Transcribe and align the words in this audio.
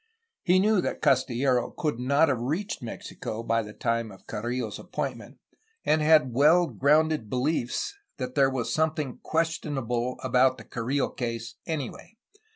He 0.41 0.57
knew 0.57 0.81
that 0.81 1.03
Castillero 1.03 1.69
could 1.77 1.99
not 1.99 2.27
have 2.27 2.41
reached 2.41 2.81
Mexico 2.81 3.43
by 3.43 3.61
the 3.61 3.71
time 3.71 4.11
of 4.11 4.25
Carrillo's 4.25 4.79
appointment, 4.79 5.37
and 5.85 6.01
had 6.01 6.33
well 6.33 6.65
grounded 6.65 7.29
beUefs 7.29 7.91
that 8.17 8.33
there 8.33 8.49
was 8.49 8.73
something 8.73 9.19
questionable 9.21 10.17
about 10.23 10.57
the 10.57 10.63
Carrillo 10.63 11.09
case, 11.09 11.53
anyway. 11.67 12.17